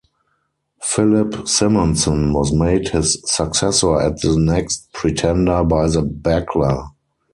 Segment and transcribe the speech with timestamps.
[0.81, 6.89] Philip Simonsson was made his successor as the next pretender by the Bagler.